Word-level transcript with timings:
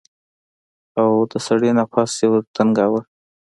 او 1.01 1.09
د 1.31 1.33
سړي 1.47 1.71
نفس 1.77 2.13
يې 2.21 2.27
ورټنگاوه. 2.31 3.01